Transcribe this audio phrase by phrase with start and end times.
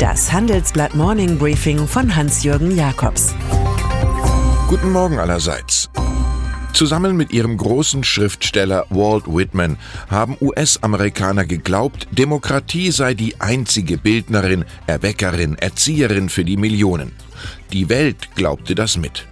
[0.00, 3.34] Das Handelsblatt Morning Briefing von Hans-Jürgen Jakobs.
[4.66, 5.90] Guten Morgen allerseits.
[6.72, 9.76] Zusammen mit ihrem großen Schriftsteller Walt Whitman
[10.08, 17.12] haben US-Amerikaner geglaubt, Demokratie sei die einzige Bildnerin, Erweckerin, Erzieherin für die Millionen.
[17.70, 19.28] Die Welt glaubte das mit.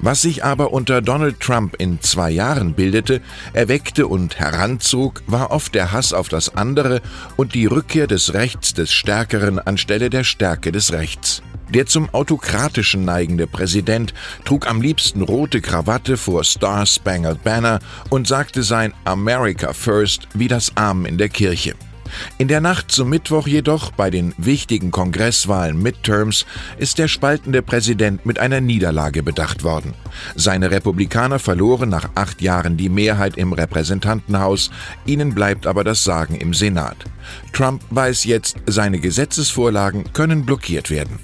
[0.00, 3.20] Was sich aber unter Donald Trump in zwei Jahren bildete,
[3.52, 7.00] erweckte und heranzog, war oft der Hass auf das andere
[7.36, 11.42] und die Rückkehr des Rechts des Stärkeren anstelle der Stärke des Rechts.
[11.72, 14.12] Der zum autokratischen neigende Präsident
[14.44, 20.48] trug am liebsten rote Krawatte vor Star Spangled Banner und sagte sein America First wie
[20.48, 21.76] das Amen in der Kirche.
[22.38, 26.46] In der Nacht zum Mittwoch jedoch, bei den wichtigen Kongresswahlen Midterms,
[26.78, 29.94] ist der spaltende Präsident mit einer Niederlage bedacht worden.
[30.34, 34.70] Seine Republikaner verloren nach acht Jahren die Mehrheit im Repräsentantenhaus,
[35.06, 36.96] ihnen bleibt aber das Sagen im Senat.
[37.52, 41.18] Trump weiß jetzt, seine Gesetzesvorlagen können blockiert werden.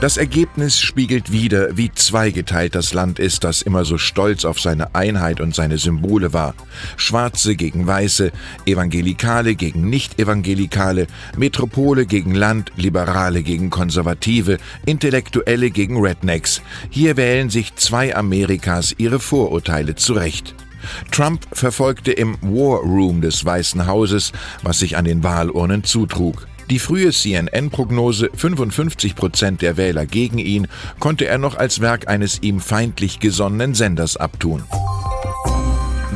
[0.00, 4.94] Das Ergebnis spiegelt wider, wie zweigeteilt das Land ist, das immer so stolz auf seine
[4.94, 6.54] Einheit und seine Symbole war.
[6.96, 8.30] Schwarze gegen Weiße,
[8.64, 16.62] Evangelikale gegen Nicht-Evangelikale, Metropole gegen Land, Liberale gegen Konservative, Intellektuelle gegen Rednecks.
[16.90, 20.54] Hier wählen sich zwei Amerikas ihre Vorurteile zurecht.
[21.10, 24.30] Trump verfolgte im War Room des Weißen Hauses,
[24.62, 26.46] was sich an den Wahlurnen zutrug.
[26.70, 32.42] Die frühe CNN-Prognose 55 Prozent der Wähler gegen ihn konnte er noch als Werk eines
[32.42, 34.64] ihm feindlich gesonnenen Senders abtun.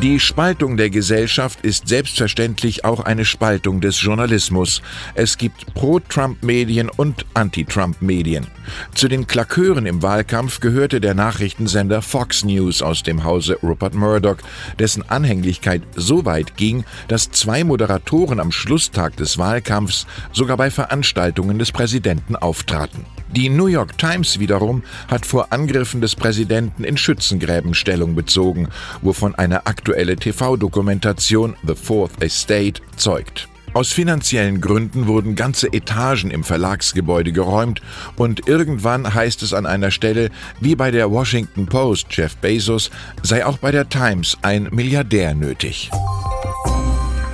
[0.03, 4.83] Die Spaltung der Gesellschaft ist selbstverständlich auch eine Spaltung des Journalismus.
[5.15, 8.49] Es gibt Pro-Trump-Medien und Anti-Trump-Medien.
[8.97, 14.39] Zu den Klakeuren im Wahlkampf gehörte der Nachrichtensender Fox News aus dem Hause Rupert Murdoch,
[14.77, 21.61] dessen Anhänglichkeit so weit ging, dass zwei Moderatoren am Schlusstag des Wahlkampfs sogar bei Veranstaltungen
[21.61, 23.07] des Präsidenten auftraten.
[23.35, 28.69] Die New York Times wiederum hat vor Angriffen des Präsidenten in Schützengräben Stellung bezogen,
[29.01, 33.49] wovon eine aktuelle TV-Dokumentation The Fourth Estate zeugt.
[33.75, 37.81] Aus finanziellen Gründen wurden ganze Etagen im Verlagsgebäude geräumt
[38.17, 42.91] und irgendwann heißt es an einer Stelle, wie bei der Washington Post Jeff Bezos,
[43.23, 45.91] sei auch bei der Times ein Milliardär nötig.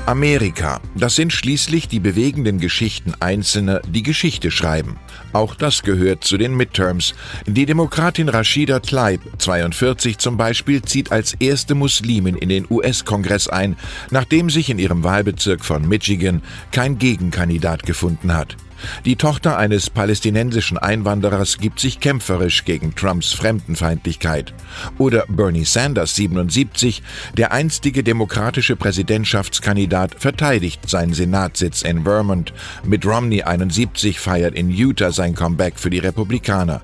[0.06, 0.80] Amerika.
[0.94, 4.96] Das sind schließlich die bewegenden Geschichten Einzelner, die Geschichte schreiben.
[5.32, 7.14] Auch das gehört zu den Midterms.
[7.46, 13.76] Die Demokratin Rashida Tlaib, 42 zum Beispiel, zieht als erste Muslimin in den US-Kongress ein,
[14.10, 18.56] nachdem sich in ihrem Wahlbezirk von Michigan kein Gegenkandidat gefunden hat.
[19.04, 24.54] Die Tochter eines palästinensischen Einwanderers gibt sich kämpferisch gegen Trumps Fremdenfeindlichkeit.
[24.98, 27.02] Oder Bernie Sanders 77,
[27.36, 32.52] der einstige demokratische Präsidentschaftskandidat, verteidigt seinen Senatssitz in Vermont.
[32.84, 36.80] Mit Romney 71 feiert in Utah sein Comeback für die Republikaner.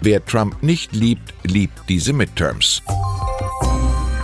[0.00, 2.82] Wer Trump nicht liebt, liebt diese Midterms.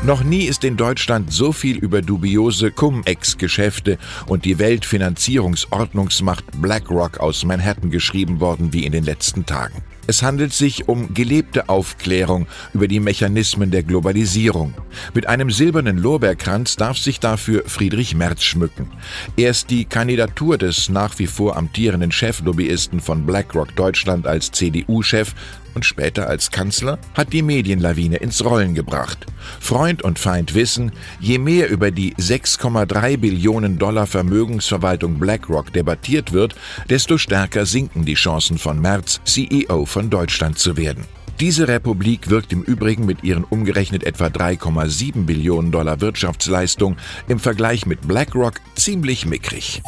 [0.05, 7.45] Noch nie ist in Deutschland so viel über dubiose Cum-Ex-Geschäfte und die Weltfinanzierungsordnungsmacht BlackRock aus
[7.45, 9.85] Manhattan geschrieben worden wie in den letzten Tagen.
[10.09, 14.75] Es handelt sich um gelebte Aufklärung über die Mechanismen der Globalisierung.
[15.15, 18.91] Mit einem silbernen Lorbeerkranz darf sich dafür Friedrich Merz schmücken.
[19.37, 25.35] Erst die Kandidatur des nach wie vor amtierenden Cheflobbyisten von BlackRock Deutschland als CDU-Chef
[25.75, 29.27] und später als Kanzler hat die Medienlawine ins Rollen gebracht.
[29.61, 36.55] Freund und Feind wissen, je mehr über die 6,3 Billionen Dollar Vermögensverwaltung BlackRock debattiert wird,
[36.89, 41.05] desto stärker sinken die Chancen von Merz, CEO von Deutschland zu werden.
[41.41, 46.97] Diese Republik wirkt im Übrigen mit ihren umgerechnet etwa 3,7 Billionen Dollar Wirtschaftsleistung
[47.27, 49.83] im Vergleich mit BlackRock ziemlich mickrig.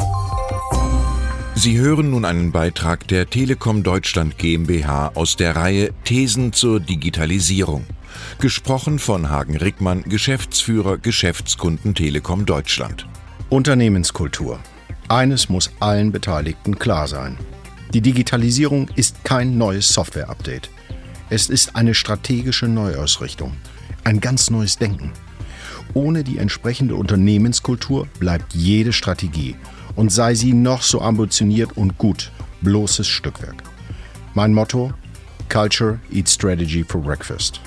[1.64, 7.86] Sie hören nun einen Beitrag der Telekom Deutschland GmbH aus der Reihe Thesen zur Digitalisierung.
[8.38, 13.06] Gesprochen von Hagen Rickmann, Geschäftsführer Geschäftskunden Telekom Deutschland.
[13.48, 14.60] Unternehmenskultur.
[15.08, 17.38] Eines muss allen Beteiligten klar sein.
[17.94, 20.68] Die Digitalisierung ist kein neues Software-Update.
[21.30, 23.54] Es ist eine strategische Neuausrichtung,
[24.04, 25.12] ein ganz neues Denken.
[25.94, 29.56] Ohne die entsprechende Unternehmenskultur bleibt jede Strategie
[29.96, 32.30] und sei sie noch so ambitioniert und gut,
[32.62, 33.62] bloßes Stückwerk.
[34.34, 34.92] Mein Motto:
[35.48, 37.60] Culture Eats Strategy for Breakfast.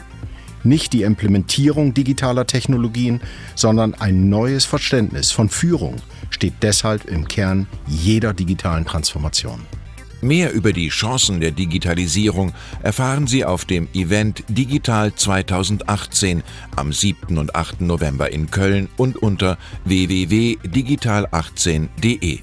[0.63, 3.21] Nicht die Implementierung digitaler Technologien,
[3.55, 5.95] sondern ein neues Verständnis von Führung
[6.29, 9.61] steht deshalb im Kern jeder digitalen Transformation.
[10.21, 16.41] Mehr über die Chancen der Digitalisierung erfahren Sie auf dem Event Digital 2018
[16.75, 17.37] am 7.
[17.37, 17.81] und 8.
[17.81, 22.39] November in Köln und unter www.digital18.de.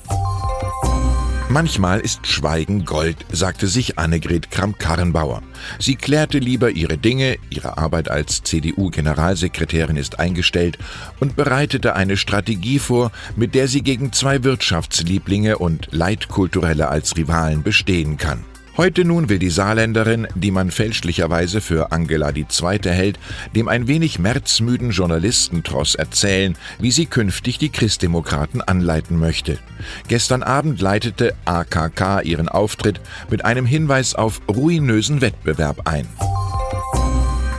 [1.55, 5.41] Manchmal ist Schweigen Gold, sagte sich Annegret Kramp-Karrenbauer.
[5.79, 10.79] Sie klärte lieber ihre Dinge, ihre Arbeit als CDU-Generalsekretärin ist eingestellt
[11.21, 17.63] und bereitete eine Strategie vor, mit der sie gegen zwei Wirtschaftslieblinge und Leitkulturelle als Rivalen
[17.63, 18.43] bestehen kann.
[18.77, 22.79] Heute nun will die Saarländerin, die man fälschlicherweise für Angela II.
[22.83, 23.21] hält,
[23.55, 29.59] dem ein wenig märzmüden Journalistentross erzählen, wie sie künftig die Christdemokraten anleiten möchte.
[30.09, 33.01] Gestern Abend leitete AKK ihren Auftritt
[33.31, 36.09] mit einem Hinweis auf ruinösen Wettbewerb ein.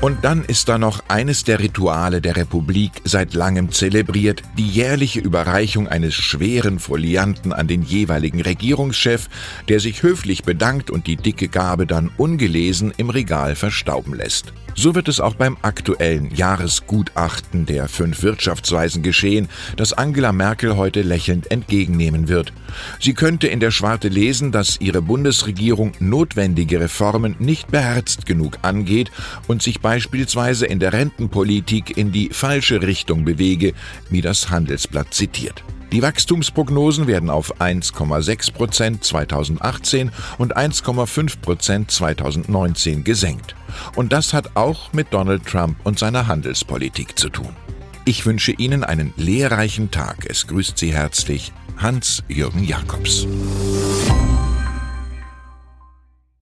[0.05, 5.19] Und dann ist da noch eines der Rituale der Republik seit langem zelebriert, die jährliche
[5.19, 9.29] Überreichung eines schweren Folianten an den jeweiligen Regierungschef,
[9.67, 14.53] der sich höflich bedankt und die dicke Gabe dann ungelesen im Regal verstauben lässt.
[14.77, 21.01] So wird es auch beim aktuellen Jahresgutachten der fünf Wirtschaftsweisen geschehen, das Angela Merkel heute
[21.01, 22.51] lächelnd entgegennehmen wird.
[22.99, 29.11] Sie könnte in der Schwarte lesen, dass ihre Bundesregierung notwendige Reformen nicht beherzt genug angeht
[29.47, 33.73] und sich beispielsweise in der Rentenpolitik in die falsche Richtung bewege,
[34.09, 35.63] wie das Handelsblatt zitiert.
[35.95, 43.55] Die Wachstumsprognosen werden auf 1,6 Prozent 2018 und 1,5 Prozent 2019 gesenkt.
[43.95, 47.55] Und das hat auch mit Donald Trump und seiner Handelspolitik zu tun.
[48.03, 50.25] Ich wünsche Ihnen einen lehrreichen Tag.
[50.29, 53.25] Es grüßt Sie herzlich Hans-Jürgen Jakobs.